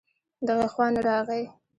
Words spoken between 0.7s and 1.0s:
خوا